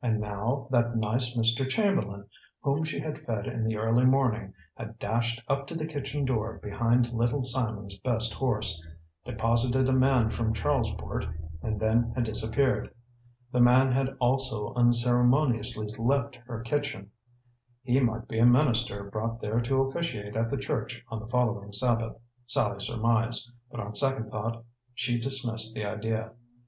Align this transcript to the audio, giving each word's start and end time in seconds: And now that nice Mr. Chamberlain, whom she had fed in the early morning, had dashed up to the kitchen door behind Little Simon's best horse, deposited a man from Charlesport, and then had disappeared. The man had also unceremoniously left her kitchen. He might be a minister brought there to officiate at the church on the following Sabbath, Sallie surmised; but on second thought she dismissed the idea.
And 0.00 0.20
now 0.20 0.68
that 0.70 0.94
nice 0.94 1.36
Mr. 1.36 1.68
Chamberlain, 1.68 2.28
whom 2.60 2.84
she 2.84 3.00
had 3.00 3.26
fed 3.26 3.48
in 3.48 3.64
the 3.64 3.76
early 3.76 4.04
morning, 4.04 4.54
had 4.76 5.00
dashed 5.00 5.42
up 5.48 5.66
to 5.66 5.74
the 5.74 5.84
kitchen 5.84 6.24
door 6.24 6.60
behind 6.62 7.10
Little 7.12 7.42
Simon's 7.42 7.98
best 7.98 8.32
horse, 8.32 8.86
deposited 9.24 9.88
a 9.88 9.92
man 9.92 10.30
from 10.30 10.54
Charlesport, 10.54 11.24
and 11.60 11.80
then 11.80 12.12
had 12.14 12.22
disappeared. 12.22 12.94
The 13.50 13.58
man 13.58 13.90
had 13.90 14.16
also 14.20 14.72
unceremoniously 14.74 15.88
left 15.98 16.36
her 16.46 16.60
kitchen. 16.60 17.10
He 17.82 17.98
might 17.98 18.28
be 18.28 18.38
a 18.38 18.46
minister 18.46 19.10
brought 19.10 19.40
there 19.40 19.60
to 19.60 19.82
officiate 19.82 20.36
at 20.36 20.50
the 20.52 20.56
church 20.56 21.04
on 21.08 21.18
the 21.18 21.26
following 21.26 21.72
Sabbath, 21.72 22.16
Sallie 22.46 22.80
surmised; 22.80 23.50
but 23.68 23.80
on 23.80 23.96
second 23.96 24.30
thought 24.30 24.64
she 24.94 25.18
dismissed 25.18 25.74
the 25.74 25.84
idea. 25.84 26.30